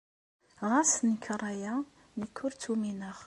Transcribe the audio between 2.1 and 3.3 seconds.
nekk ur tt-umineɣ.